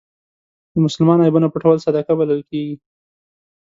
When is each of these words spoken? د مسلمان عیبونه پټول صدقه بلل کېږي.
د 0.71 0.75
مسلمان 0.85 1.19
عیبونه 1.25 1.47
پټول 1.53 1.77
صدقه 1.85 2.13
بلل 2.19 2.41
کېږي. 2.49 2.75